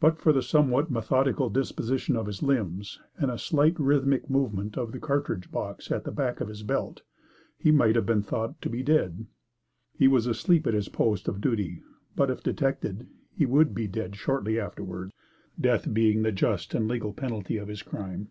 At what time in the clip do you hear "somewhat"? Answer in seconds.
0.40-0.90